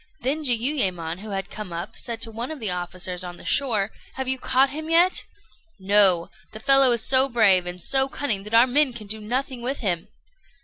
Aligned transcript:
Then 0.21 0.43
Jiuyémon, 0.43 1.19
who 1.19 1.29
had 1.29 1.51
come 1.51 1.71
up, 1.71 1.95
said 1.95 2.23
to 2.23 2.31
one 2.31 2.49
of 2.49 2.59
the 2.59 2.71
officers 2.71 3.23
on 3.23 3.37
the 3.37 3.45
shore 3.45 3.91
"Have 4.15 4.27
you 4.27 4.39
caught 4.39 4.71
him 4.71 4.89
yet?" 4.89 5.25
"No; 5.79 6.31
the 6.53 6.59
fellow 6.59 6.91
is 6.91 7.03
so 7.07 7.29
brave 7.29 7.67
and 7.67 7.79
so 7.79 8.09
cunning 8.09 8.41
that 8.45 8.55
our 8.55 8.65
men 8.65 8.93
can 8.93 9.05
do 9.05 9.21
nothing 9.21 9.61
with 9.61 9.81
him." 9.81 10.07